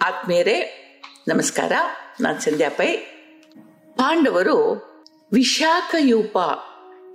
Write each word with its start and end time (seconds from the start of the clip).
ಆತ್ಮೀಯರೇ, 0.00 0.56
ನಮಸ್ಕಾರ. 1.28 1.72
ನಾನು 2.20 2.40
ಸಂಧ್ಯಾ 2.40 2.68
ಪೈ. 2.68 2.96
ಪಾಂಡವರು 3.96 4.56
ವಿಶಾಖಯೂಪ 5.32 6.36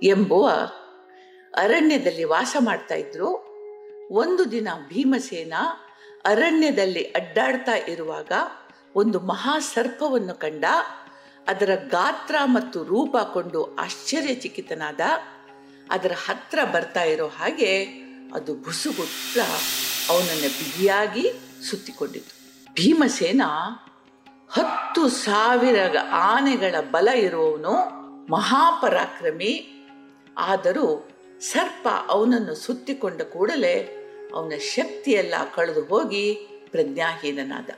ಎಂಬುವ 0.02 0.48
ಅರಣ್ಯದಲ್ಲಿ 1.54 2.24
ವಾಸ 2.24 2.56
ಮಾಡ್ತಾ 2.58 2.94
ಇದ್ರು. 2.94 3.28
ಒಂದು 4.10 4.50
ದಿನ 4.50 4.68
ಭೀಮಸೇನ 4.88 5.52
ಅರಣ್ಯದಲ್ಲಿ 6.24 7.04
ಅಡ್ಡಾಡ್ತಾ 7.04 7.72
ಇರುವಾಗ 7.72 8.32
ಒಂದು 8.94 9.20
ಮಹಾ 9.20 9.58
ಸರ್ಪವನ್ನು 9.58 10.34
ಕಂಡ, 10.34 10.64
ಅದರ 11.48 11.70
ಗಾತ್ರ 11.88 12.34
ಮತ್ತು 12.44 12.84
ರೂಪ 12.84 13.16
ಕೊಂಡು 13.16 13.76
ಆಶ್ಚರ್ಯಚಕಿತನಾದ, 13.76 15.00
ಅದರ 15.90 16.12
ಹತ್ರ 16.26 16.58
ಬರ್ತಾ 16.64 17.02
ಇರೋ 17.02 17.26
ಹಾಗೆ 17.26 17.84
ಅದು 18.34 18.54
ಬುಸುಗುಟ್ಟ 18.54 19.38
ಅವನನ್ನು 20.10 20.48
ಬಿಗಿಯಾಗಿ 20.48 21.32
ಸುತ್ತಿಕೊಂಡಿತು 21.70 22.43
ಭೀಮಸೇನ 22.74 23.42
ಹತ್ತು 24.50 25.08
ಸಾವಿರ 25.08 25.98
ಆನೆಗಳ 26.10 26.74
ಬಲ 26.80 27.08
ಇರುವವನು 27.08 27.72
ಮಹಾಪರಾಕ್ರಮಿ. 28.30 29.84
ಆದರೂ 30.38 31.08
ಸರ್ಪ 31.40 31.88
ಅವನನ್ನು 32.08 32.54
ಸುತ್ತಿಕೊಂಡ 32.54 33.22
ಕೂಡಲೇ 33.22 33.74
ಅವನ 34.34 34.52
ಶಕ್ತಿಯೆಲ್ಲ 34.58 35.34
ಕಳೆದು 35.54 35.84
ಹೋಗಿ 35.84 36.34
ಪ್ರಜ್ಞಾಹೀನನಾದ. 36.70 37.70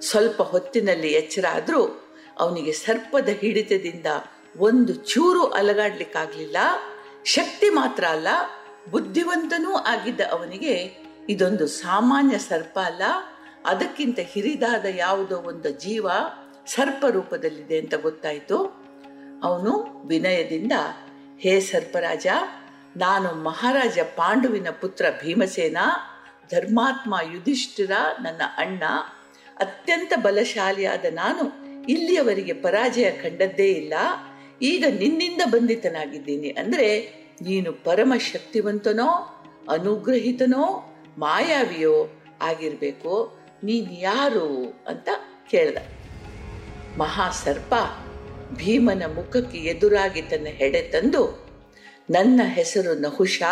ಸ್ವಲ್ಪ 0.00 0.42
ಹೊತ್ತಿನಲ್ಲಿ 0.42 1.08
ಎಚ್ಚರ 1.08 1.44
ಆದರೂ 1.52 2.10
ಅವನಿಗೆ 2.38 2.72
ಸರ್ಪದ 2.72 3.28
ಹಿಡಿತದಿಂದ 3.28 4.06
ಒಂದು 4.58 4.94
ಚೂರು 4.94 5.46
ಅಲಗಾಡ್ಲಿಕ್ಕಾಗಲಿಲ್ಲ. 5.46 6.56
ಶಕ್ತಿ 7.24 7.68
ಮಾತ್ರ 7.68 8.04
ಅಲ್ಲ, 8.04 8.28
ಬುದ್ಧಿವಂತನೂ 8.90 9.74
ಆಗಿದ್ದ 9.74 10.20
ಅವನಿಗೆ 10.20 10.96
ಇದೊಂದು 11.28 11.66
ಸಾಮಾನ್ಯ 11.66 12.38
ಸರ್ಪ 12.38 12.78
ಅಲ್ಲ. 12.78 13.02
ಅದಕ್ಕಿಂತ 13.66 14.18
ಹಿರಿದಾದ 14.22 14.86
ಯಾವುದೋ 14.96 15.36
ಒಂದು 15.36 15.70
ಜೀವ 15.70 16.06
ಸರ್ಪ 16.66 17.04
ರೂಪದಲ್ಲಿದೆ 17.10 17.78
ಅಂತ 17.78 17.94
ಗೊತ್ತಾಯಿತು. 17.94 18.82
ಅವನು 19.42 20.02
ವಿನಯದಿಂದ, 20.06 20.72
ಹೇ 21.38 21.60
ಸರ್ಪರಾಜ, 21.60 22.26
ನಾನು 22.96 23.42
ಮಹಾರಾಜ 23.44 23.98
ಪಾಂಡುವಿನ 24.16 24.66
ಪುತ್ರ 24.80 25.06
ಭೀಮಸೇನ, 25.24 25.78
ಧರ್ಮಾತ್ಮ 26.50 27.14
ಯುಧಿಷ್ಠಿರ 27.32 27.90
ನನ್ನ 28.22 28.42
ಅಣ್ಣ, 28.58 28.82
ಅತ್ಯಂತ 29.56 30.12
ಬಲಶಾಲಿಯಾದ 30.16 31.04
ನಾನು 31.10 31.62
ಇಲ್ಲಿಯವರೆಗೆ 31.86 32.52
ಪರಾಜಯ 32.52 33.10
ಕಂಡದ್ದೇ 33.10 33.72
ಇಲ್ಲ. 33.72 33.94
ಈಗ 34.62 34.84
ನಿನ್ನಿಂದ 34.98 35.40
ಬಂಧಿತನಾಗಿದ್ದೀನಿ. 35.44 36.50
ಅಂದರೆ 36.50 37.10
ನೀನು 37.42 37.72
ಪರಮ 37.72 38.12
ಶಕ್ತಿವಂತನೋ 38.32 39.38
ಅನುಗ್ರಹಿತನೋ, 39.68 40.94
ಮಾಯಾವಿಯೋ 41.18 42.08
ಆಗಿರ್ಬೇಕು. 42.40 43.41
ನೀನ್ 43.62 43.90
ಯಾರು 44.00 44.46
ಅಂತ 44.88 45.08
ಕೇಳ್ದ. 45.50 45.78
ಮಹಾಸರ್ಪ 46.98 47.74
ಭೀಮನ 48.56 49.02
ಮುಖಕ್ಕೆ 49.14 49.58
ಎದುರಾಗಿ 49.58 50.22
ತನ್ನ 50.22 50.48
ಹೆಡೆ 50.50 50.82
ತಂದು, 50.82 51.22
ನನ್ನ 52.10 52.40
ಹೆಸರು 52.44 52.92
ನಹುಷ, 52.94 53.42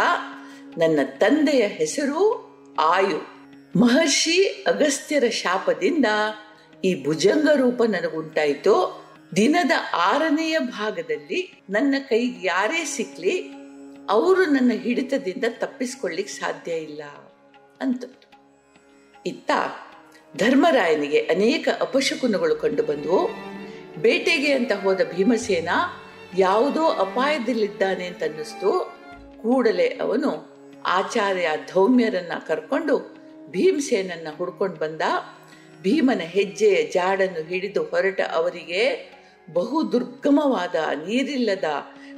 ನನ್ನ 0.78 1.00
ತಂದೆಯ 1.18 1.64
ಹೆಸರು 1.78 2.22
ಆಯು. 2.80 3.18
ಮಹರ್ಷಿ 3.78 4.38
ಅಗಸ್ತ್ಯರ 4.66 5.26
ಶಾಪದಿಂದ 5.32 6.06
ಈ 6.84 6.90
ಭುಜಂಗ 7.04 7.48
ರೂಪ 7.54 7.82
ನನಗುಂಟಾಯಿತು. 7.88 8.74
ದಿನದ 9.36 9.72
ಆರನೆಯ 9.94 10.58
ಭಾಗದಲ್ಲಿ 10.58 11.40
ನನ್ನ 11.70 11.94
ಕೈಗೆ 12.08 12.40
ಯಾರೇ 12.46 12.80
ಸಿಕ್ಲಿ, 12.84 13.34
ಅವರು 14.10 14.44
ನನ್ನ 14.46 14.72
ಹಿಡಿತದಿಂದ 14.74 15.44
ತಪ್ಪಿಸ್ಕೊಳ್ಳಿಕ್ 15.58 16.28
ಸಾಧ್ಯ 16.28 16.72
ಇಲ್ಲ 16.78 17.02
ಅಂತ. 17.80 18.04
ಇತ್ತ 19.26 19.50
ಧರ್ಮರಾಯನಿಗೆ 20.36 21.18
ಅನೇಕ 21.18 21.68
ಅಪಶಕುನಗಳು 21.80 22.56
ಕಂಡು 22.56 22.82
ಬಂದವು. 22.82 23.28
ಬೇಟೆಗೆ 24.00 24.52
ಅಂತ 24.52 24.72
ಹೋದ 24.72 25.00
ಭೀಮಸೇನ 25.16 25.68
ಯಾವುದೋ 26.38 26.84
ಅಪಾಯದಲ್ಲಿದ್ದಾನೆ 26.84 28.06
ಅಂತ 28.06 28.22
ಅನ್ನಿಸ್ತು 28.22 28.96
ಕೂಡಲೇ 29.42 29.86
ಅವನು 29.86 30.50
ಆಚಾರ್ಯ 30.86 31.50
ಧೌಮ್ಯರನ್ನ 31.72 32.32
ಕರ್ಕೊಂಡು 32.46 33.16
ಭೀಮಸೇನನ್ನ 33.50 34.28
ಹುಡ್ಕೊಂಡು 34.36 34.76
ಬಂದ. 34.76 35.00
ಭೀಮನ 35.82 36.20
ಹೆಜ್ಜೆಯ 36.20 36.82
ಜಾಡನ್ನು 36.82 37.48
ಹಿಡಿದು 37.48 37.82
ಹೊರಟ 37.84 38.20
ಅವರಿಗೆ 38.20 39.10
ಬಹು 39.52 39.92
ದುರ್ಗಮವಾದ 39.92 40.74
ನೀರಿಲ್ಲದ 40.74 41.64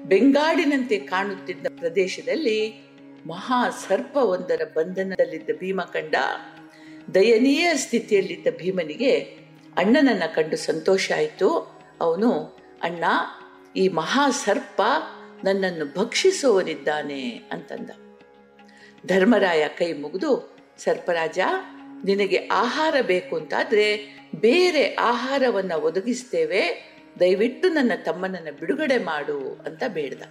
ಬೆಂಗಾಡಿನಂತೆ 0.04 0.96
ಕಾಣುತ್ತಿದ್ದ 0.96 1.66
ಪ್ರದೇಶದಲ್ಲಿ 1.78 2.90
ಮಹಾ 3.26 3.70
ಸರ್ಪವೊಂದರ 3.70 4.70
ಬಂಧನದಲ್ಲಿದ್ದ 4.74 5.50
ಭೀಮ 5.58 5.80
ಕಂಡ 5.80 6.14
ದಯನೀಯ 7.14 7.70
ಸ್ಥಿತಿಯಲ್ಲಿದ್ದ 7.74 8.46
ಭೀಮನಿಗೆ 8.56 9.20
ಅಣ್ಣನನ್ನು 9.76 10.34
ಕಂಡು 10.34 10.56
ಸಂತೋಷ 10.56 11.12
ಆಯಿತು. 11.12 11.80
ಅವನು, 12.00 12.32
ಅಣ್ಣ, 12.82 13.04
ಈ 13.76 13.88
ಮಹಾ 13.88 14.30
ಸರ್ಪ 14.30 14.82
ನನ್ನನ್ನು 15.44 15.98
ಭಕ್ಷಿಸುವವನಿದ್ದಾನೆ 15.98 17.30
ಅಂತಂದ. 17.52 17.90
ಧರ್ಮರಾಯ 19.06 19.68
ಕೈ 19.68 19.92
ಮುಗಿದು, 19.92 20.56
ಸರ್ಪರಾಜ, 20.78 21.38
ನಿನಗೆ 22.04 22.36
ಆಹಾರ 22.36 22.94
ಬೇಕು 23.02 23.36
ಅಂತಾದರೆ 23.36 24.18
ಬೇರೆ 24.34 24.94
ಆಹಾರವನ್ನು 24.94 25.80
ಒದಗಿಸ್ತೇವೆ. 25.80 26.92
ದಯವಿಟ್ಟು 27.20 27.68
ನನ್ನ 27.68 27.92
ತಮ್ಮನನ್ನು 28.04 28.58
ಬಿಡುಗಡೆ 28.58 28.98
ಮಾಡು 28.98 29.62
ಅಂತ 29.66 29.82
ಬೇಡ್ದ. 29.88 30.22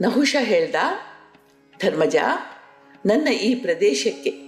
ನಹುಷ 0.00 0.36
ಹೇಳ್ದ, 0.40 0.74
ಧರ್ಮಜ, 1.82 2.16
ನನ್ನ 3.06 3.28
ಈ 3.28 3.54
ಪ್ರದೇಶಕ್ಕೆ 3.54 4.45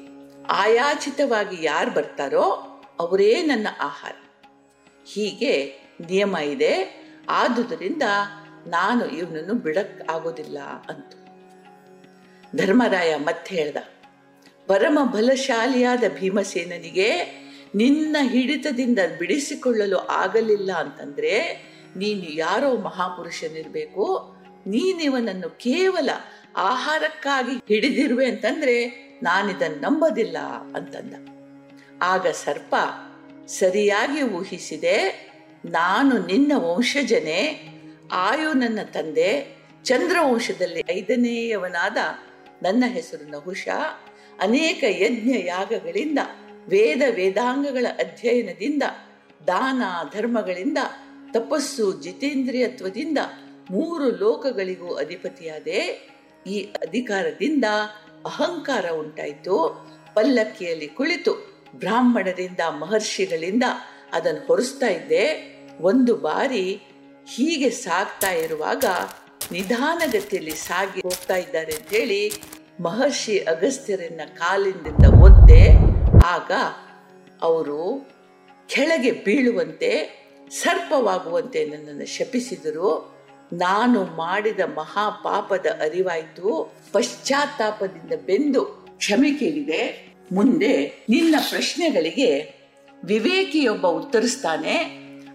ಆಯಾಚಿತವಾಗಿ 0.51 1.65
ಯಾರು 1.65 1.91
ಬರ್ತಾರೋ 1.91 2.45
ಅವರೇ 2.99 3.43
ನನ್ನ 3.43 3.69
ಆಹಾರ. 3.81 4.13
ಹೀಗೆ 5.07 5.67
ನಿಯಮ 6.01 6.37
ಇದೆ. 6.37 6.75
ಆದುದರಿಂದ 7.29 8.03
ನಾನು 8.67 9.07
ಇವನನ್ನು 9.07 9.55
ಬಿಡಕ್ 9.55 10.11
ಆಗೋದಿಲ್ಲ 10.11 10.59
ಅಂತ. 10.61 11.13
ಧರ್ಮರಾಯ 12.57 13.17
ಮತ್ತೆ 13.17 13.57
ಹೇಳ್ದ, 13.57 13.77
ಪರಮ 14.67 14.99
ಬಲಶಾಲಿಯಾದ 15.13 16.05
ಭೀಮಸೇನನಿಗೆ 16.21 17.09
ನಿನ್ನ 17.75 18.17
ಹಿಡಿತದಿಂದ 18.21 18.99
ಬಿಡಿಸಿಕೊಳ್ಳಲು 19.19 19.99
ಆಗಲಿಲ್ಲ 19.99 20.73
ಅಂತಂದ್ರೆ 20.73 21.35
ನೀನು 21.97 22.33
ಯಾರೋ 22.35 22.77
ಮಹಾಪುರುಷನಿರ್ಬೇಕು. 22.77 24.05
ನೀನಿವನನ್ನು 24.67 25.51
ಕೇವಲ 25.51 26.11
ಆಹಾರಕ್ಕಾಗಿ 26.57 27.57
ಹಿಡಿದಿರುವೆ 27.69 28.27
ಅಂತಂದ್ರೆ 28.27 29.08
ನಾನಿದನ್ನು 29.23 29.77
ನಂಬೋದಿಲ್ಲ 29.77 30.39
ಅಂತಂದ. 30.75 31.15
ಆಗ 32.03 32.27
ಸರ್ಪ, 32.27 32.75
ಸರಿಯಾಗಿ 33.47 34.23
ಊಹಿಸಿದೆ, 34.23 35.29
ನಾನು 35.65 36.27
ನಿನ್ನ 36.27 36.53
ವಂಶಜನೇ, 36.57 37.69
ಆಯು 38.13 38.53
ನನ್ನ 38.53 38.79
ತಂದೆ 38.83 39.57
ಚಂದ್ರವಂಶದಲ್ಲಿ 39.85 40.85
ಐದನೆಯವನಾದ 40.91 41.97
ನನ್ನ 42.63 42.85
ಹೆಸರು 42.87 43.31
ನಹುಷ. 43.31 43.69
ಅನೇಕ 44.41 44.85
ಯಜ್ಞ 44.89 45.31
ಯಾಗಗಳಿಂದ, 45.45 46.19
ವೇದ 46.69 47.03
ವೇದಾಂಗಗಳ 47.15 47.87
ಅಧ್ಯಯನದಿಂದ, 47.99 48.83
ದಾನ 49.47 49.83
ಧರ್ಮಗಳಿಂದ, 50.15 50.79
ತಪಸ್ಸು 51.33 52.01
ಜಿತೇಂದ್ರಿಯತ್ವದಿಂದ 52.01 53.19
ಮೂರು 53.71 54.11
ಲೋಕಗಳಿಗೂ 54.11 54.95
ಅಧಿಪತಿಯಾದೆ. 54.95 56.09
ಈ 56.47 56.61
ಅಧಿಕಾರದಿಂದ 56.61 57.65
ಅಹಂಕಾರ 58.25 58.91
ಉಂಟಾಯಿತು. 58.91 59.89
ಪಲ್ಲಕ್ಕಿಯಲ್ಲಿ 60.15 60.87
ಕುಳಿತು 60.87 61.63
ಬ್ರಾಹ್ಮಣರಿಂದ, 61.75 62.61
ಮಹರ್ಷಿಗಳಿಂದ 62.69 63.63
ಅದನ್ನು 64.13 64.47
ಹೊರಿಸ್ತಾ 64.47 64.87
ಇದ್ದೆ. 64.87 65.59
ಒಂದು 65.81 66.15
ಬಾರಿ 66.15 66.83
ಹೀಗೆ 67.35 67.71
ಸಾಗ್ತಾ 67.71 68.31
ಇರುವಾಗ 68.31 68.85
ನಿಧಾನಗತಿಯಲ್ಲಿ 69.53 70.51
ಸಾಗಿ 70.51 71.01
ಹೋಗ್ತಾ 71.01 71.37
ಇದ್ದಾರೆ 71.37 71.73
ಅಂತ 71.73 71.89
ಹೇಳಿ 71.89 72.33
ಮಹರ್ಷಿ 72.81 73.39
ಅಗಸ್ತ್ಯರನ್ನ 73.39 74.21
ಕಾಲಿಂದ 74.39 75.05
ಒದ್ದೆ. 75.23 75.73
ಆಗ 76.27 76.53
ಅವರು 77.43 78.11
ಕೆಳಗೆ 78.69 79.13
ಬೀಳುವಂತೆ, 79.13 80.19
ಸರ್ಪವಾಗುವಂತೆ 80.51 81.65
ನನ್ನನ್ನು 81.65 82.07
ಶಪಿಸಿದರು. 82.07 83.18
ನಾನು 83.53 84.05
ಮಾಡಿದ 84.05 84.61
ಮಹಾಪಾಪದ 84.61 85.67
ಅರಿವಾಯ್ತು, 85.83 86.73
ಪಶ್ಚಾತ್ತಾಪದಿಂದ 86.93 88.13
ಬೆಂದು 88.27 88.65
ಕ್ಷಮೆ 88.97 89.31
ಕೇಳಿದೆ. 89.31 90.15
ಮುಂದೆ 90.33 91.07
ನಿನ್ನ 91.09 91.35
ಪ್ರಶ್ನೆಗಳಿಗೆ 91.51 92.55
ವಿವೇಕಿಯೊಬ್ಬ 93.05 93.87
ಉತ್ತರಿಸ್ತಾನೆ, 93.87 94.75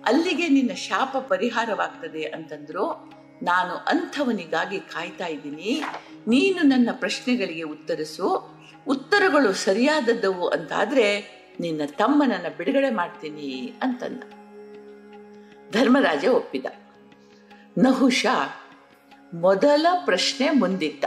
ಅಲ್ಲಿಗೆ 0.06 0.48
ನಿನ್ನ 0.48 0.74
ಶಾಪ 0.74 1.18
ಪರಿಹಾರವಾಗ್ತದೆ 1.18 2.24
ಅಂತಂದ್ರು. 2.24 3.14
ನಾನು 3.44 3.74
ಅಂಥವನಿಗಾಗಿ 3.74 4.80
ಕಾಯ್ತಾ 4.80 5.26
ಇದ್ದೀನಿ. 5.26 5.82
ನೀನು 6.28 6.68
ನನ್ನ 6.68 6.90
ಪ್ರಶ್ನೆಗಳಿಗೆ 6.92 7.62
ಉತ್ತರಿಸು. 7.62 8.58
ಉತ್ತರಗಳು 8.88 9.54
ಸರಿಯಾದದ್ದವು 9.54 10.48
ಅಂತಾದ್ರೆ 10.48 11.22
ನಿನ್ನ 11.60 11.82
ತಮ್ಮನನ್ನ 11.86 12.46
ಬಿಡುಗಡೆ 12.58 12.90
ಮಾಡ್ತೀನಿ 12.90 13.74
ಅಂತಂದ. 13.82 14.24
ಧರ್ಮರಾಜ 15.72 16.26
ಒಪ್ಪಿದ. 16.26 16.66
ನಹುಷ 17.78 18.26
ಮೊದಲ 19.34 19.86
ಪ್ರಶ್ನೆ 20.06 20.50
ಮುಂದಿಟ್ಟ. 20.50 21.06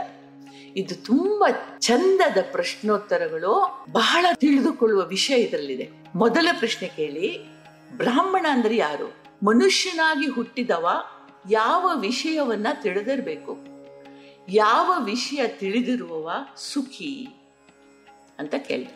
ಇದು 0.75 0.95
ತುಂಬಾ 0.95 1.79
ಚಂದದ 1.79 2.37
ಪ್ರಶ್ನೋತ್ತರಗಳು, 2.51 3.85
ಬಹಳ 3.91 4.25
ತಿಳಿದುಕೊಳ್ಳುವ 4.33 5.05
ವಿಷಯ 5.05 5.35
ಇದರಲ್ಲಿದೆ. 5.35 5.89
ಮೊದಲ 6.15 6.47
ಪ್ರಶ್ನೆ 6.59 6.89
ಕೇಳಿ, 6.89 7.45
ಬ್ರಾಹ್ಮಣ 7.97 8.45
ಅಂದ್ರೆ 8.49 8.77
ಯಾರು? 8.77 9.15
ಮನುಷ್ಯನಾಗಿ 9.43 10.27
ಹುಟ್ಟಿದವ, 10.27 11.03
ಯಾವ 11.49 11.91
ವಿಷಯವನ್ನ 11.99 12.67
ತಿಳಿದಿರಬೇಕು? 12.73 13.57
ಯಾವ 14.49 15.03
ವಿಷಯ 15.03 15.47
ತಿಳಿದಿರುವವ 15.47 16.31
ಸುಖಿ? 16.55 17.27
ಅಂತ 18.39 18.55
ಕೇಳಿ 18.57 18.89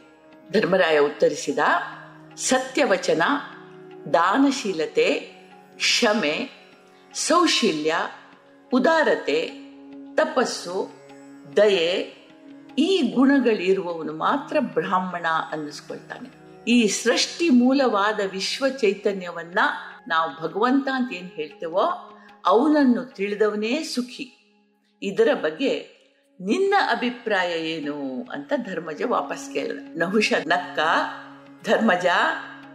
ಧರ್ಮರಾಯ 0.52 1.00
ಉತ್ತರಿಸಿದ, 1.00 1.60
ಸತ್ಯವಚನ, 2.36 3.22
ದಾನಶೀಲತೆ, 4.14 5.10
ಕ್ಷಮೆ 5.76 6.61
ಸೌಶೀಲ್ಯ 7.14 7.96
ಉದಾರತೆ, 8.74 9.52
ತಪಸ್ಸು, 10.16 10.92
ದಯೆ 11.58 12.22
ಈ 12.78 13.12
ಗುಣಗಳಿರುವವನು 13.16 14.14
ಮಾತ್ರ 14.14 14.58
ಬ್ರಾಹ್ಮಣ 14.60 15.26
ಅನ್ನಿಸ್ಕೊಳ್ತಾನೆ. 15.52 16.30
ಈ 16.68 16.88
ಸೃಷ್ಟಿ 16.88 17.50
ಮೂಲವಾದ 17.50 18.20
ವಿಶ್ವ 18.32 18.68
ಚೈತನ್ಯವನ್ನ 18.68 19.60
ನಾವು 20.08 20.42
ಭಗವಂತ 20.42 20.88
ಅಂತ 20.94 21.14
ಏನ್ 21.14 21.32
ಹೇಳ್ತೇವೋ 21.32 22.18
ಅವನನ್ನು 22.46 23.06
ತಿಳಿದವನೇ 23.06 23.84
ಸುಖಿ. 23.84 24.38
ಇದರ 25.04 25.30
ಬಗ್ಗೆ 25.34 26.02
ನಿನ್ನ 26.42 26.74
ಅಭಿಪ್ರಾಯ 26.90 27.52
ಏನು 27.52 28.24
ಅಂತ 28.32 28.54
ಧರ್ಮಜ 28.58 29.02
ವಾಪಸ್ 29.06 29.54
ಕೇಳಿದ. 29.54 29.80
ನಹುಷ, 29.98 30.34
ನಕ್ಕ, 30.48 30.80
ಧರ್ಮಜ, 31.66 32.06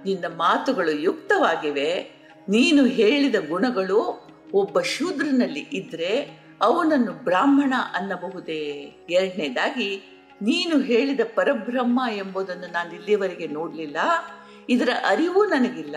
ನಿನ್ನ 0.05 0.25
ಮಾತುಗಳು 0.27 0.91
ಯುಕ್ತವಾಗಿವೆ. 0.91 2.17
ನೀನು 2.49 2.87
ಹೇಳಿದ 2.87 3.35
ಗುಣಗಳು 3.49 4.26
ಒಬ್ಬ 4.55 4.81
ಶೂದ್ರನಲ್ಲಿ 4.81 5.61
ಇದ್ರೆ 5.61 6.41
ಅವನನ್ನು 6.61 7.13
ಬ್ರಾಹ್ಮಣ 7.13 7.75
ಅನ್ನಬಹುದೇ? 7.95 8.95
ಎರಡನೇದಾಗಿ, 9.11 10.03
ನೀನು 10.43 10.81
ಹೇಳಿದ 10.81 11.21
ಪರಬ್ರಹ್ಮ 11.35 12.01
ಎಂಬುದನ್ನು 12.13 12.73
ನಾನು 12.73 12.95
ಇಲ್ಲಿಯವರೆಗೆ 12.95 13.47
ನೋಡಲಿಲ್ಲ. 13.47 13.97
ಇದರ 14.69 14.89
ಅರಿವು 15.09 15.47
ನನಗಿಲ್ಲ. 15.47 15.97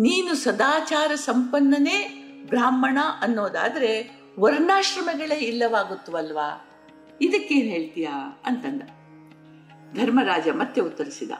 ನೀನು 0.00 0.34
ಸದಾಚಾರ 0.34 1.14
ಸಂಪನ್ನನೇ 1.14 2.22
ಬ್ರಾಹ್ಮಣ 2.48 2.98
ಅನ್ನೋದಾದ್ರೆ 3.20 4.20
ವರ್ಣಾಶ್ರಮಗಳೇ 4.38 5.34
ಇಲ್ಲವಾಗುತ್ತವಲ್ವಾ? 5.34 6.68
ಇದಕ್ಕೇನ್ 7.20 7.68
ಹೇಳ್ತೀಯಾ 7.68 8.42
ಅಂತಂದ. 8.46 8.82
ಧರ್ಮರಾಜ 9.96 10.48
ಮತ್ತೆ 10.48 10.80
ಉತ್ತರಿಸಿದ. 10.80 11.30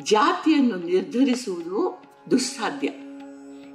ಜಾತಿಯನ್ನು 0.00 0.76
ನಿರ್ಧರಿಸುವುದು 0.76 2.02
ದುಸ್ಸಾಧ್ಯ. 2.30 2.88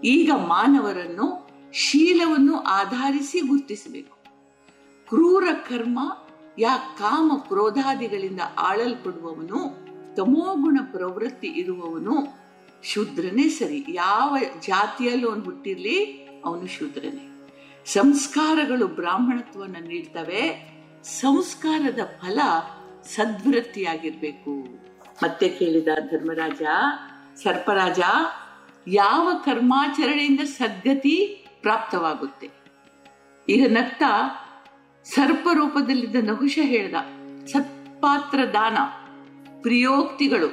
ಈಗ 0.10 0.32
ಮಾನವರನ್ನು 0.36 1.43
ಶೀಲವನ್ನು 1.74 2.60
ಆಧರಿಸಿ 2.60 3.40
ಗುರುತಿಸಬೇಕು. 3.40 4.18
ಕ್ರೂರ 5.10 5.44
ಕರ್ಮ, 5.70 6.18
ಯಾ 6.60 6.78
ಕಾಮ 6.78 7.32
ಕ್ರೋಧಾದಿಗಳಿಂದ 7.48 8.42
ಆಳಲ್ಪಡುವವನು 8.58 9.84
ತಮೋಗುಣ 10.16 10.80
ಪ್ರವೃತ್ತಿ 10.92 11.48
ಇರುವವನು 11.48 12.44
ಶೂದ್ರನೇ 12.84 13.50
ಸರಿ. 13.50 13.86
ಯಾವ 13.90 14.38
ಜಾತಿಯಲ್ಲೂ 14.68 15.30
ಅವನು 15.30 15.44
ಹುಟ್ಟಿರ್ಲಿ, 15.44 16.26
ಅವನು 16.46 16.68
ಶೂದ್ರನೇ. 16.68 17.50
ಸಂಸ್ಕಾರಗಳು 17.86 18.88
ಬ್ರಾಹ್ಮಣತ್ವವನ್ನು 18.88 19.88
ನೀಡ್ತವೆ. 19.88 20.74
ಸಂಸ್ಕಾರದ 21.04 22.00
ಫಲ 22.22 22.40
ಸದ್ವೃತ್ತಿಯಾಗಿರ್ಬೇಕು. 23.04 24.64
ಮತ್ತೆ 25.24 25.50
ಕೇಳಿದ 25.50 25.88
ಧರ್ಮರಾಜ, 26.12 26.62
ಸರ್ಪರಾಜ, 27.44 28.00
ಯಾವ 28.88 29.32
ಕರ್ಮಾಚರಣೆಯಿಂದ 29.46 30.40
ಸದ್ಗತಿ 30.40 31.43
ಪ್ರಾಪ್ತವಾಗುತ್ತೆ. 31.64 32.50
ಈಗ 33.50 33.66
ನಕ್ತ 33.70 34.04
ಸರ್ಪ 35.04 35.48
ರೂಪದಲ್ಲಿದ್ದ 35.54 36.16
ನಹುಶ 36.22 36.60
ಹೇಳ್ದ, 36.62 36.96
ಸತ್ಪಾತ್ರ 37.46 38.40
ದಾನ, 38.54 38.78
ಪ್ರಿಯೋಕ್ತಿಗಳು 39.62 40.48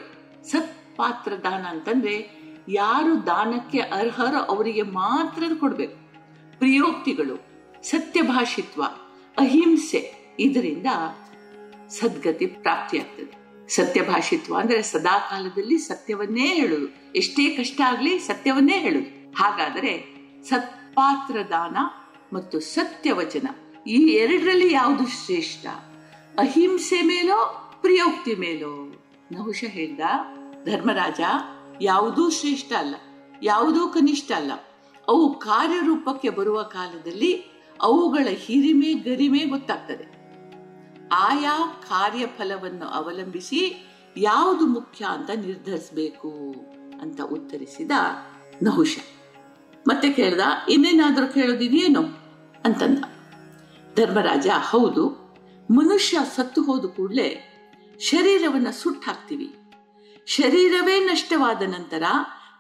ಸತ್ಪಾತ್ರ 0.45 1.33
ದಾನ 1.43 1.65
ಅಂತಂದ್ರೆ 1.65 2.41
ಯಾರು 2.69 3.27
ದಾನಕ್ಕೆ 3.27 3.79
ಅರ್ಹರೋ 3.79 4.39
ಅವರಿಗೆ 4.39 4.83
ಮಾತ್ರ 4.83 5.43
ಕೊಡ್ಬೇಕು. 5.61 5.97
ಪ್ರಿಯೋಕ್ತಿಗಳು, 6.59 7.37
ಸತ್ಯಭಾಷಿತ್ವ, 7.83 8.85
ಅಹಿಂಸೆ, 9.39 10.35
ಇದರಿಂದ 10.39 10.87
ಸದ್ಗತಿ 11.89 12.47
ಪ್ರಾಪ್ತಿಯಾಗ್ತದೆ. 12.47 13.41
ಸತ್ಯಭಾಷಿತ್ವ 13.69 14.59
ಅಂದ್ರೆ 14.59 14.83
ಸದಾ 14.83 15.19
ಕಾಲದಲ್ಲಿ 15.19 15.79
ಸತ್ಯವನ್ನೇ 15.79 16.55
ಹೇಳುದು. 16.55 17.13
ಎಷ್ಟೇ 17.15 17.57
ಕಷ್ಟ 17.57 17.81
ಆಗ್ಲಿ 17.81 18.19
ಸತ್ಯವನ್ನೇ 18.19 18.79
ಹೇಳುದು. 18.79 19.33
ಹಾಗಾದರೆ 19.33 20.15
ಸತ್ಪಾತ್ರ 20.45 20.80
ದಾನ 21.51 21.77
ಮತ್ತು 22.33 22.61
ಸತ್ಯವಚನ. 22.61 23.47
ಈ 23.87 23.97
ಎರಡರಲ್ಲಿ 23.97 24.73
ಯಾವುದು 24.73 25.07
ಶ್ರೇಷ್ಠ? 25.07 25.67
ಅಹಿಂಸೆ 26.39 27.03
ಮೇಲೋ 27.03 27.67
ಪ್ರಿಯೋಕ್ತಿ 27.81 28.35
ಮೇಲೋ? 28.35 29.03
ನಹುಶ 29.33 29.65
ಹೇಳ್ದ, 29.67 30.01
ಧರ್ಮರಾಜ, 30.65 31.21
ಯಾವುದೂ 31.81 32.31
ಶ್ರೇಷ್ಠ 32.31 32.73
ಅಲ್ಲ, 32.73 32.95
ಯಾವುದೂ 33.43 33.89
ಕನಿಷ್ಠ 33.89 34.33
ಅಲ್ಲ. 34.33 34.53
ಅವು 35.09 35.39
ಕಾರ್ಯರೂಪಕ್ಕೆ 35.39 36.31
ಬರುವ 36.31 36.63
ಕಾಲದಲ್ಲಿ 36.63 37.45
ಅವುಗಳ 37.81 38.29
ಹಿರಿಮೆ 38.29 38.93
ಗರಿಮೆ 38.93 39.39
ಗೊತ್ತಾಗ್ತದೆ. 39.39 40.21
ಆಯಾ 41.13 41.83
ಕಾರ್ಯಫಲವನ್ನು 41.89 42.87
ಅವಲಂಬಿಸಿ 42.89 43.87
ಯಾವುದು 44.17 44.67
ಮುಖ್ಯ 44.67 45.05
ಅಂತ 45.05 45.31
ನಿರ್ಧರಿಸಬೇಕು 45.31 46.55
ಅಂತ 47.01 47.21
ಉತ್ತರಿಸಿದ 47.21 47.91
ನಹುಷ. 48.63 48.99
ಮತ್ತೆ 49.89 50.13
ಕೇಳ್ದ, 50.13 50.41
ಇನ್ನೇನಾದರೂ 50.69 51.27
ಕೇಳೋದಿದೆಯೇನು 51.27 52.03
ಅಂತಂದ. 52.65 52.99
ಧರ್ಮರಾಜ, 53.97 54.47
ಹೌದು, 54.71 55.05
ಮನುಷ್ಯ 55.71 56.19
ಸತ್ತು 56.37 56.63
ಹೋದ 56.63 56.85
ಕೂಡಲೇ 56.85 57.47
ಶರೀರವನ್ನ 57.99 58.71
ಸುಟ್ಟು 58.71 59.07
ಹಾಕ್ತೀವಿ 59.07 59.55
ಶರೀರವೇ 60.27 61.01
ನಷ್ಟವಾದ 61.01 61.63
ನಂತರ 61.63 62.03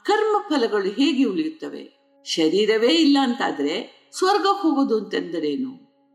ಕರ್ಮ 0.04 0.44
ಫಲಗಳು 0.48 0.90
ಹೇಗೆ 0.90 1.24
ಉಳಿಯುತ್ತವೆ? 1.24 2.00
ಶರೀರವೇ 2.24 2.88
ಇಲ್ಲ 2.88 3.18
ಅಂತಾದ್ರೆ 3.22 4.08
ಸ್ವರ್ಗಕ್ಕೆ 4.12 4.62
ಹೋಗೋದು 4.62 4.98
ಅಂತಂದರೇನು? 4.98 5.72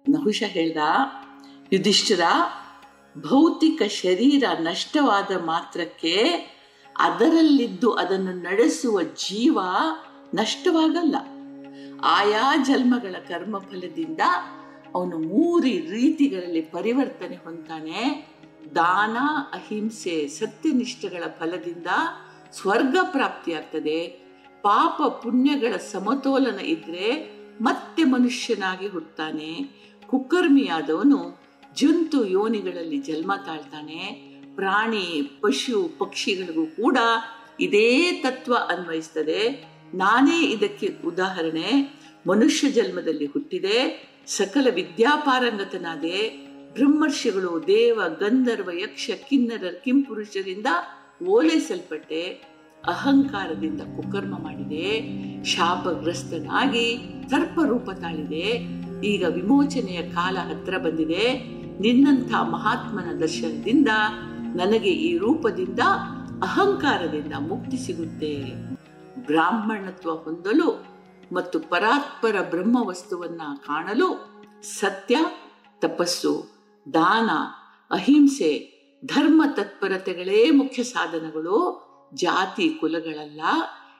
ನಹುಷ 0.09 0.43
ಹೇಳ್ದ, 0.45 0.77
ಯುಧಿಷ್ಠರ, 1.73 2.21
ಭೌತಿಕ 3.17 3.81
ಶರೀರ 3.83 4.43
ನಷ್ಟವಾದ 4.59 5.31
ಮಾತ್ರಕ್ಕೆ 5.45 6.15
ಅದರಲ್ಲಿದ್ದು 6.97 7.91
ಅದನ್ನು 7.91 8.33
ನಡೆಸುವ 8.33 9.01
ಜೀವ 9.01 9.59
ನಷ್ಟವಾಗಲ್ಲ. 10.35 11.15
ಆಯಾ 12.03 12.55
ಜನ್ಮಗಳ 12.63 13.15
ಕರ್ಮ 13.27 13.57
ಫಲದಿಂದ 13.57 14.19
ಅವನು 14.95 15.17
ಮೂರು 15.17 15.67
ರೀತಿಗಳಲ್ಲಿ 15.91 16.61
ಪರಿವರ್ತನೆ 16.61 17.35
ಹೊಂತಾನೆ 17.35 18.27
ದಾನ, 18.75 19.17
ಅಹಿಂಸೆ, 19.53 20.27
ಸತ್ಯನಿಷ್ಠೆಗಳ 20.27 21.23
ಫಲದಿಂದ 21.39 21.87
ಸ್ವರ್ಗ 22.51 22.97
ಪ್ರಾಪ್ತಿಯಾಗ್ತದೆ. 23.11 24.07
ಪಾಪ 24.61 25.01
ಪುಣ್ಯಗಳ 25.01 25.77
ಸಮತೋಲನ 25.77 26.59
ಇದ್ರೆ 26.59 27.31
ಮತ್ತೆ 27.61 28.03
ಮನುಷ್ಯನಾಗಿ 28.03 28.87
ಹುಟ್ಟುತ್ತಾನೆ 28.87 29.51
ಕುಕ್ಕರ್ಮಿಯಾದವನು 30.07 31.39
ಜಂತು 31.75 32.25
ಯೋನಿಗಳಲ್ಲಿ 32.25 32.97
ಜನ್ಮ 32.97 33.33
ತಾಳ್ತಾನೆ. 33.45 34.01
ಪ್ರಾಣಿ, 34.55 35.37
ಪಶು, 35.41 35.89
ಪಕ್ಷಿಗಳಿಗೂ 35.99 36.65
ಕೂಡ 36.65 36.97
ಇದೇ 37.59 38.11
ತತ್ವ 38.11 38.55
ಅನ್ವಯಿಸ್ತದೆ. 38.55 39.74
ನಾನೇ 39.93 40.45
ಇದಕ್ಕೆ 40.45 40.97
ಉದಾಹರಣೆ. 41.05 41.97
ಮನುಷ್ಯ 42.27 42.69
ಜನ್ಮದಲ್ಲಿ 42.69 43.25
ಹುಟ್ಟಿದೆ, 43.25 44.05
ಸಕಲ 44.27 44.67
ವಿದ್ಯಾಪಾರಂಗತನಾದೆ, 44.73 46.45
ಬ್ರಹ್ಮರ್ಷಿಗಳು, 46.73 47.67
ದೇವ, 47.67 47.99
ಗಂಧರ್ವ, 48.19 48.69
ಯಕ್ಷ, 48.71 49.09
ಕಿನ್ನರ, 49.29 49.63
ಕಿಂಪುರುಷರಿಂದ 49.85 50.65
ಓಲೈಸಲ್ಪಟ್ಟೆ, 51.27 52.55
ಅಹಂಕಾರದಿಂದ 52.87 53.81
ಕುಕರ್ಮ 53.81 54.43
ಮಾಡಿದೆ, 54.43 55.01
ಶಾಪಗ್ರಸ್ತನಾಗಿ 55.43 56.97
ಸರ್ಪ 57.29 57.59
ರೂಪ 57.67 57.89
ತಾಳಿದೆ, 57.91 58.47
ಈಗ 59.07 59.25
ವಿಮೋಚನೆಯ 59.27 60.01
ಕಾಲ 60.01 60.37
ಹತ್ರ 60.37 60.77
ಬಂದಿದೆ, 60.77 61.33
ನಿನ್ನಂಥ 61.79 62.33
ಮಹಾತ್ಮನ 62.33 63.19
ದರ್ಶನದಿಂದ 63.19 63.87
ನನಗೆ 64.55 64.89
ಈ 64.89 65.17
ರೂಪದಿಂದ 65.17 65.79
ಅಹಂಕಾರದಿಂದ 66.41 67.33
ಮುಕ್ತಿ 67.39 67.77
ಸಿಗುತ್ತೆ. 67.77 68.74
ಬ್ರಾಹ್ಮಣತ್ವ 69.25 70.15
ಹೊಂದಲು 70.15 70.85
ಮತ್ತು 71.31 71.59
ಪರಾತ್ಪರ 71.59 72.35
ಬ್ರಹ್ಮ 72.49 72.87
ವಸ್ತುವನ್ನ 72.87 73.41
ಕಾಣಲು 73.67 74.35
ಸತ್ಯ, 74.61 75.15
ತಪಸ್ಸು, 75.79 76.49
ದಾನ, 76.93 77.29
ಅಹಿಂಸೆ, 77.91 78.75
ಧರ್ಮ 79.05 79.43
ತತ್ಪರತೆಗಳೇ 79.55 80.49
ಮುಖ್ಯ 80.49 80.83
ಸಾಧನಗಳು, 80.83 81.85
ಜಾತಿ 82.13 82.69
ಕುಲಗಳಲ್ಲ. 82.69 83.41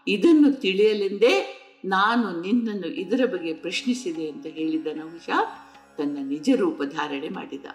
ಇದನ್ನು 0.08 0.54
ತಿಳಿಯಲೆಂದೇ 0.54 1.62
ನಾನು 1.86 2.42
ನಿನ್ನನ್ನು 2.42 2.88
ಇದರ 2.88 3.26
ಬಗ್ಗೆ 3.26 3.54
ಪ್ರಶ್ನಿಸಿದೆ 3.54 4.30
ಅಂತ 4.30 4.46
ಹೇಳಿದ 4.46 4.88
ನಹುಷ 4.94 5.30
ತನ್ನ 5.98 6.18
ನಿಜ 6.22 6.50
ರೂಪ 6.56 6.82
ಧಾರಣೆ 6.84 7.30
ಮಾಡಿದ. 7.30 7.66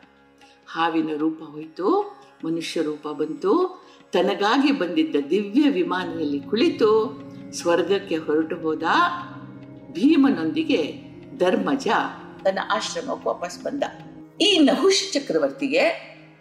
ಹಾವಿನ 0.66 1.16
ರೂಪ 1.16 1.42
ಹೋಯಿತು, 1.42 2.16
ಮನುಷ್ಯ 2.44 2.82
ರೂಪ 2.82 3.08
ಬಂತು, 3.08 3.84
ತನಗಾಗಿ 4.12 4.72
ಬಂದಿದ್ದ 4.72 5.16
ದಿವ್ಯ 5.30 5.70
ವಿಮಾನದಲ್ಲಿ 5.70 6.40
ಕುಳಿತು 6.40 7.20
ಸ್ವರ್ಗಕ್ಕೆ 7.52 8.16
ಹೊರಟು 8.16 8.56
ಹೋದ 8.56 8.82
ಭೀಮನೊಂದಿಗೆ 9.92 10.94
ಧರ್ಮಜ 11.38 11.88
ತನ್ನ 12.44 12.58
ಆಶ್ರಮಕ್ಕೆ 12.72 13.28
ವಾಪಸ್ 13.28 13.62
ಬಂದ. 13.62 13.82
ಈ 14.40 14.58
ನಹುಷ್ 14.58 15.12
ಚಕ್ರವರ್ತಿಗೆ 15.12 15.80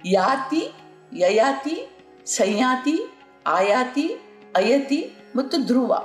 ಯಾತಿ, 0.06 0.72
ಯಯಾತಿ, 1.18 1.90
ಸಂಯಾತಿ, 2.26 3.10
ಆಯಾತಿ, 3.48 4.08
ಅಯತಿ 4.56 5.12
ಮತ್ತು 5.36 5.58
ಧ್ರುವ 5.58 6.02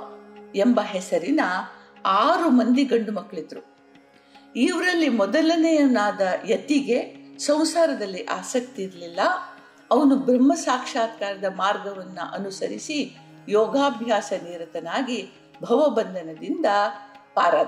ಎಂಬ 0.55 0.79
ಹೆಸರಿನ 0.83 1.39
ಆರು 2.05 2.49
ಮಂದಿ 2.49 2.83
ಗಂಡು 2.83 3.11
ಮಕ್ಕಳಿದ್ರು. 3.11 3.75
ಇವರಲ್ಲಿ 4.55 5.09
ಮೊದಲನೆಯನಾದ 5.09 6.21
ಯತಿಗೆ 6.49 7.15
ಸಂಸಾರದಲ್ಲಿ 7.37 8.23
ಆಸಕ್ತಿ 8.23 8.83
ಇರಲಿಲ್ಲ. 8.83 9.19
ಅವನು 9.91 10.15
ಬ್ರಹ್ಮ 10.15 10.53
ಸಾಕ್ಷಾತ್ಕಾರದ 10.53 11.45
ಮಾರ್ಗವನ್ನು 11.55 12.33
ಅನುಸರಿಸಿ 12.33 13.17
ಯೋಗಾಭ್ಯಾಸ 13.49 14.33
ನಿರತನಾಗಿ 14.43 15.29
ಭವಬಂಧನದಿಂದ 15.63 16.65
ಪಾರಾದ. 17.33 17.67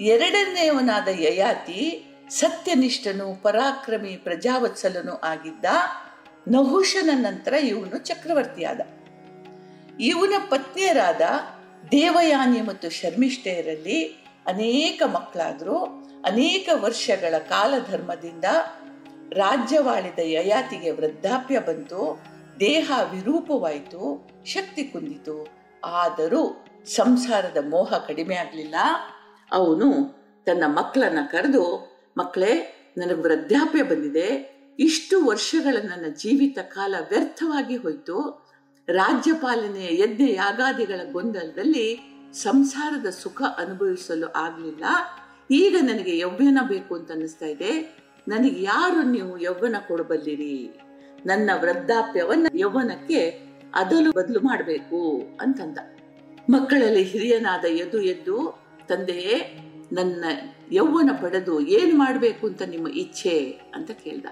ಎರಡನೆಯವನಾದ 0.00 1.08
ಯಯಾತಿ 1.08 2.06
ಸತ್ಯನಿಷ್ಠನು, 2.28 3.42
ಪರಾಕ್ರಮಿ, 3.42 4.16
ಪ್ರಜಾವತ್ಸಲನು 4.16 5.16
ಆಗಿದ್ದ 5.16 5.64
ನಹುಶನ 6.48 7.10
ನಂತರ 7.14 7.52
ಇವನು 7.52 7.98
ಚಕ್ರವರ್ತಿಯಾದ. 7.98 8.80
ಇವನ 10.00 10.34
ಪತ್ನಿಯರಾದ 10.50 11.20
ದೇವಯಾನಿ 11.90 12.62
ಮತ್ತು 12.62 12.90
ಶರ್ಮಿಷ್ಠೆಯರಲ್ಲಿ 12.90 14.04
ಅನೇಕ 14.46 15.02
ಮಕ್ಕಳಾದ್ರು. 15.12 15.84
ಅನೇಕ 16.24 16.68
ವರ್ಷಗಳ 16.80 17.38
ಕಾಲಧರ್ಮದಿಂದ 17.38 18.44
ರಾಜ್ಯವಾಳಿದ 19.32 20.18
ಯಯಾತಿಗೆ 20.22 20.90
ವೃದ್ಧಾಪ್ಯ 20.90 21.58
ಬಂತು. 21.58 22.35
ದೇಹ 22.60 22.92
ವಿರೂಪವಾಯಿತು 23.12 24.28
ಶಕ್ತಿ 24.44 24.84
ಕುಂದಿತು. 24.84 25.46
ಆದರೂ 25.84 26.66
ಸಂಸಾರದ 26.86 27.56
ಮೋಹ 27.68 27.94
ಕಡಿಮೆ 27.94 28.34
ಆಗಲಿಲ್ಲ. 28.34 28.74
ಅವನು 29.52 30.16
ತನ್ನ 30.46 30.64
ಮಕ್ಕಳನ್ನು 30.66 31.30
ಕರೆದು, 31.30 31.96
ಮಕ್ಕಳೇ, 32.18 32.72
ನನಗೆ 32.98 33.14
ವೃದ್ಧಾಪ್ಯ 33.14 33.82
ಬಂದಿದೆ. 33.82 34.56
ಇಷ್ಟು 34.78 35.24
ವರ್ಷಗಳ 35.24 35.76
ನನ್ನ 35.84 36.04
ಜೀವಿತ 36.08 36.58
ಕಾಲ 36.58 36.94
ವ್ಯರ್ಥವಾಗಿ 37.10 37.76
ಹೋಯಿತು. 37.76 38.46
ರಾಜ್ಯಪಾಲನೆಯ 38.88 40.02
ಯಜ್ಞ 40.02 40.22
ಯಾಗಾದಿಗಳ 40.28 41.12
ಗೊಂದಲದಲ್ಲಿ 41.12 42.00
ಸಂಸಾರದ 42.32 43.06
ಸುಖ 43.06 43.42
ಅನುಭವಿಸಲು 43.42 44.26
ಆಗಲಿಲ್ಲ. 44.26 44.84
ಈಗ 45.50 45.76
ನನಗೆ 45.82 46.18
ಯೌವ್ಯನ 46.18 46.58
ಬೇಕು 46.68 46.94
ಅಂತ 46.94 47.10
ಅನ್ನಿಸ್ತಾ 47.10 47.46
ಇದೆ. 47.46 47.98
ನನಗೆ 48.28 48.62
ಯಾರು 48.62 49.02
ನೀವು 49.02 49.38
ಯೌವನ 49.38 49.76
ಕೊಡಬಲ್ಲಿರಿ? 49.88 50.78
ನನ್ನ 51.26 51.50
ವೃದ್ಧಾಪ್ಯವನ್ನ 51.60 52.46
ಯೌವನಕ್ಕೆ 52.54 53.46
ಅದಲು 53.74 54.12
ಬದಲು 54.12 54.40
ಮಾಡಬೇಕು 54.40 55.28
ಅಂತಂದ. 55.40 55.78
ಮಕ್ಕಳಲ್ಲಿ 56.50 57.02
ಹಿರಿಯನಾದ 57.02 57.64
ಎದ್ದು 57.64 58.00
ಎದ್ದು, 58.00 58.58
ತಂದೆಯೇ, 58.88 59.60
ನನ್ನ 59.92 60.24
ಯೌವನ 60.72 61.10
ಪಡೆದು 61.22 61.60
ಏನು 61.60 61.98
ಮಾಡಬೇಕು 61.98 62.46
ಅಂತ 62.46 62.62
ನಿಮ್ಮ 62.62 62.88
ಇಚ್ಛೆ? 62.88 63.38
ಅಂತ 63.74 63.90
ಕೇಳ್ದ. 63.90 64.26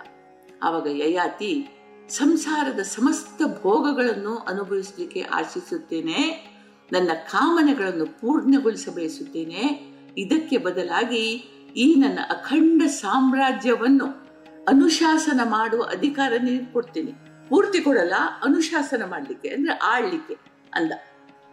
ಆವಾಗ 0.63 0.87
ಯಯಾತಿ, 0.87 1.69
ಸಂಸಾರದ 2.09 2.81
ಸಮಸ್ತ 2.81 3.43
ಭೋಗಗಳನ್ನು 3.63 4.37
ಅನುಭವಿಸಲಿಕ್ಕೆ 4.37 5.21
ಆಶಿಸುತ್ತೇನೆ, 5.21 6.55
ನನ್ನ 6.93 7.11
ಕಾಮನೆಗಳನ್ನು 7.13 8.07
ಪೂರ್ಣಗೊಳಿಸ 8.07 8.89
ಬಯಸುತ್ತೇನೆ 8.95 9.95
ಇದಕ್ಕೆ 10.19 10.57
ಬದಲಾಗಿ 10.57 11.51
ಈ 11.77 11.95
ನನ್ನ 11.95 12.19
ಅಖಂಡ 12.31 12.83
ಸಾಮ್ರಾಜ್ಯವನ್ನು 12.87 14.24
ಅನುಶಾಸನ 14.69 15.41
ಮಾಡುವ 15.45 15.83
ಅಧಿಕಾರ 15.83 16.33
ನೀನು 16.43 16.73
ಕೊಡ್ತೀನಿ. 16.73 17.13
ಪೂರ್ತಿ 17.49 17.81
ಕೊಡಲ್ಲ, 17.81 18.15
ಅನುಶಾಸನ 18.45 19.03
ಮಾಡಲಿಕ್ಕೆ, 19.05 19.49
ಅಂದ್ರೆ 19.49 19.73
ಆಳ್ಲಿಕ್ಕೆ 19.73 20.37
ಅಂದ. 20.75 20.93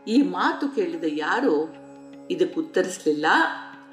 ಈ 0.08 0.22
ಮಾತು 0.22 0.70
ಕೇಳಿದ 0.70 1.04
ಯಾರು? 1.08 1.76
ಇದಕ್ಕೆ 2.32 2.60
ಉತ್ತರಿಸಲಿಲ್ಲ. 2.60 3.26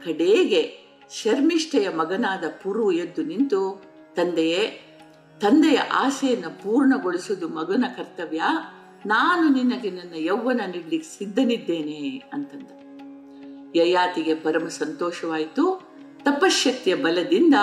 ಕಡೆಗೆ 0.04 0.78
ಶರ್ಮಿಷ್ಠೆಯ 1.10 1.88
ಮಗನಾದ 1.88 2.44
ಪುರು 2.62 2.92
ಎದ್ದು 2.92 3.22
ನಿಂತು, 3.22 3.82
ತಂದೆಯೇ, 4.14 4.80
ತಂದೆಯ 5.40 5.78
ಆಸೆಯನ್ನು 5.92 6.62
ಪೂರ್ಣಗೊಳಿಸುವುದು 6.62 7.48
ಮಗನ 7.48 7.84
ಕರ್ತವ್ಯ. 7.96 8.42
ನಾನು 9.06 9.48
ನಿನಗೆ 9.48 9.90
ನನ್ನ 9.90 10.12
ಯೌವನ 10.16 10.60
ನೀಡಲಿಕ್ಕೆ 10.66 11.18
ಸಿದ್ಧನಿದ್ದೇನೆ 11.18 12.22
ಅಂತಂದ. 12.32 12.70
ಯಯಾತಿಗೆ 13.76 14.34
ಪರಮ 14.34 14.68
ಸಂತೋಷವಾಯಿತು. 14.68 15.88
ತಪಶಕ್ತಿಯ 16.24 16.94
ಬಲದಿಂದ 16.94 17.54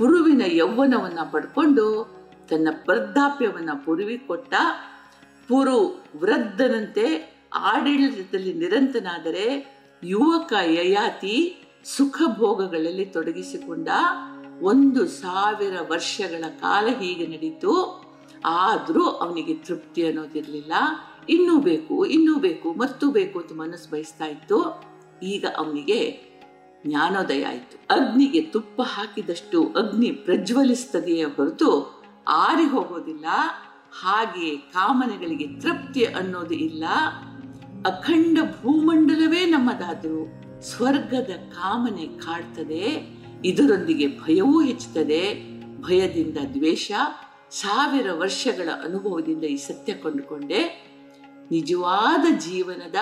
ಪುರುವಿನ 0.00 0.42
ಯೌವನವನ್ನು 0.46 1.32
ಪಡ್ಕೊಂಡು 1.32 1.86
ತನ್ನ 2.50 2.68
ವೃದ್ಧಾಪ್ಯವನ್ನು 2.88 3.84
ಪುರುವಿ 3.84 4.18
ಕೊಟ್ಟ 4.18 4.54
ಪುರು 5.48 6.04
ವೃದ್ಧನಂತೆ 6.16 7.06
ಆಡಳಿತದಲ್ಲಿ 7.54 8.54
ನಿರಂತನಾದರೆ 8.54 9.46
ಯುವಕ 10.04 10.52
ಯಯಾತಿ 10.64 11.66
ಸುಖ 11.84 12.22
ಭೋಗಗಳಲ್ಲಿ 12.36 13.04
ತೊಡಗಿಸಿಕೊಂಡ 13.04 13.88
ಒಂದು 14.60 15.06
ಸಾವಿರ 15.06 15.76
ವರ್ಷಗಳ 15.90 16.44
ಕಾಲ 16.48 16.86
ಹೀಗೆ 16.86 17.26
ನಡೀತು. 17.26 17.72
ಆದರೂ 18.44 19.04
ಅವನಿಗೆ 19.04 19.54
ತೃಪ್ತಿ 19.54 20.06
ಅನ್ನೋದಿರಲಿಲ್ಲ. 20.06 20.72
ಇನ್ನೂ 21.28 21.60
ಬೇಕು 21.60 22.06
ಇನ್ನೂ 22.06 22.34
ಬೇಕು, 22.34 22.72
ಮತ್ತು 22.72 23.10
ಬೇಕು 23.10 23.38
ಅಂತ 23.38 23.52
ಮನಸ್ಸು 23.52 23.90
ಬಯಸ್ತಾ 23.90 24.24
ಇತ್ತು. 24.24 24.82
ಈಗ 25.22 25.46
ಅವನಿಗೆ 25.56 26.29
ಜ್ಞಾನೋದಯ 26.86 27.44
ಆಯಿತು. 27.44 27.94
ಅಗ್ನಿಗೆ 27.94 28.40
ತುಪ್ಪ 28.40 28.82
ಹಾಕಿದಷ್ಟು 28.82 29.64
ಅಗ್ನಿ 29.64 30.10
ಪ್ರಜ್ವಲಿಸ್ತದೆಯೇ 30.10 31.24
ಹೊರತು 31.24 32.02
ಆರಿ 32.28 32.64
ಹೋಗೋದಿಲ್ಲ. 32.64 33.24
ಹಾಗೆ 34.02 34.56
ಕಾಮನೆಗಳಿಗೆ 34.56 35.60
ತೃಪ್ತಿ 35.60 36.04
ಅನ್ನೋದು 36.04 36.54
ಇಲ್ಲ. 36.54 36.84
ಅಖಂಡ 37.86 38.38
ಭೂಮಂಡಲವೇ 38.38 39.46
ನಮ್ಮದಾದರೂ. 39.46 40.26
ಸ್ವರ್ಗದ 40.60 41.30
ಕಾಮನೆ 41.52 42.06
ಕಾಡ್ತದೆ. 42.06 43.16
ಇದರೊಂದಿಗೆ 43.44 44.20
ಭಯವೂ 44.20 44.62
ಹೆಚ್ಚುತ್ತದೆ. 44.62 45.50
ಭಯದಿಂದ 45.80 46.38
ದ್ವೇಷ. 46.54 46.92
ಸಾವಿರ 47.50 48.06
ವರ್ಷಗಳ 48.12 48.68
ಅನುಭವದಿಂದ 48.84 49.44
ಈ 49.44 49.56
ಸತ್ಯ 49.56 49.94
ಕೊಂಡುಕೊಂಡೆ. 49.94 50.90
ನಿಜವಾದ 51.50 52.38
ಜೀವನದ 52.38 52.94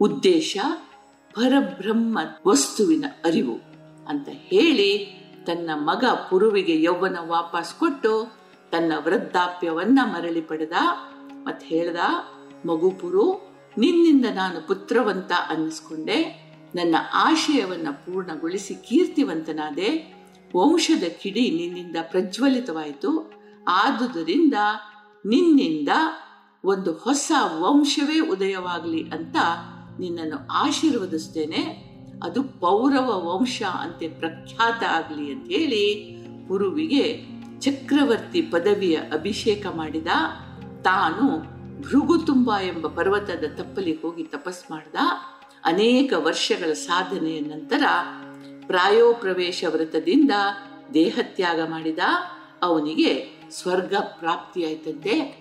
ಉದ್ದೇಶ. 0.00 0.56
ಪರಬ್ರಹ್ಮ 1.34 2.18
ವಸ್ತುವಿನ 2.48 3.04
ಅರಿವು 3.24 3.58
ಅಂತ 4.08 4.28
ಹೇಳಿ 4.32 5.18
ತನ್ನ 5.46 5.70
ಮಗ 5.74 6.04
ಪುರುವಿಗೆ 6.30 6.82
ಯೌವನ 6.82 7.16
ವಾಪಸ್ 7.26 7.74
ಕೊಟ್ಟು 7.74 8.38
ತನ್ನ 8.70 8.92
ವೃದ್ಧಾಪ್ಯವನ್ನ 9.04 10.00
ಮರಳಿ 10.04 10.40
ಪಡೆದ. 10.40 10.72
ಮತ್ತೆ 11.42 11.66
ಹೇಳ್ದ, 11.66 11.98
ಮಗು 12.66 12.90
ಪುರು, 12.90 13.48
ನಿನ್ನಿಂದ 13.78 14.24
ನಾನು 14.34 14.66
ಪುತ್ರವಂತ 14.66 15.32
ಅನ್ನಿಸ್ಕೊಂಡೆ. 15.48 16.48
ನನ್ನ 16.74 16.96
ಆಶಯವನ್ನ 17.14 17.88
ಪೂರ್ಣಗೊಳಿಸಿ 17.90 18.74
ಕೀರ್ತಿವಂತನಾದೆ. 18.74 20.14
ವಂಶದ 20.56 21.02
ಕಿಡಿ 21.22 21.50
ನಿನ್ನಿಂದ 21.50 21.96
ಪ್ರಜ್ವಲಿತವಾಯಿತು. 22.10 23.32
ಆದುದರಿಂದ 23.68 24.54
ನಿನ್ನಿಂದ 25.26 25.88
ಒಂದು 26.64 26.92
ಹೊಸ 26.92 27.32
ವಂಶವೇ 27.58 28.20
ಉದಯವಾಗಲಿ 28.20 29.10
ಅಂತ 29.10 29.36
ನಿನ್ನನ್ನು 29.98 30.46
ಆಶೀರ್ವದಿಸ್ತೇನೆ. 30.52 31.88
ಅದು 32.22 32.42
ಪೌರವ 32.42 33.34
ವಂಶ 33.34 33.62
ಅಂತೆ 33.62 34.08
ಪ್ರಖ್ಯಾತ 34.08 34.84
ಆಗಲಿ 34.84 35.32
ಅಂತ 35.32 35.46
ಹೇಳಿ 35.46 36.16
ಗುರುವಿಗೆ 36.46 37.26
ಚಕ್ರವರ್ತಿ 37.60 38.42
ಪದವಿಯ 38.42 38.96
ಅಭಿಷೇಕ 38.96 39.66
ಮಾಡಿದ. 39.66 40.06
ತಾನು 40.82 41.38
ಭೃಗುತುಂಬ 41.82 42.58
ಎಂಬ 42.60 42.86
ಪರ್ವತದ 42.86 43.44
ತಪ್ಪಲಿ 43.56 43.94
ಹೋಗಿ 43.94 44.22
ತಪಸ್ 44.22 44.70
ಮಾಡಿದ. 44.70 44.94
ಅನೇಕ 45.64 46.12
ವರ್ಷಗಳ 46.16 46.72
ಸಾಧನೆಯ 46.72 47.40
ನಂತರ 47.40 47.82
ಪ್ರಾಯೋಪ್ರವೇಶ 48.66 49.64
ವ್ರತದಿಂದ 49.68 50.30
ದೇಹತ್ಯಾಗ 50.94 51.60
ಮಾಡಿದ. 51.68 51.98
ಅವನಿಗೆ 52.62 53.40
ಸ್ವರ್ಗ 53.50 53.94
ಪ್ರಾಪ್ತಿಯಾಯ್ತಂತೆ. 54.18 55.38